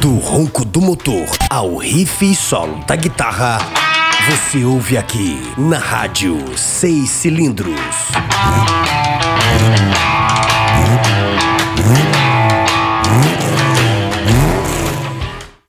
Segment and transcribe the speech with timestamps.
[0.00, 3.58] Do ronco do motor ao riff e solo da guitarra,
[4.26, 7.76] você ouve aqui na rádio Seis Cilindros.